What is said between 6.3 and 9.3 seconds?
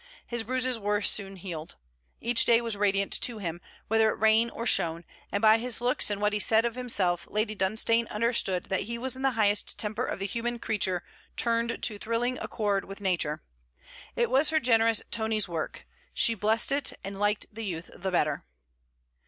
he said of himself Lady Dunstane understood that he was in